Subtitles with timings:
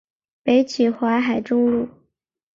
[0.41, 1.87] 北起淮海中路。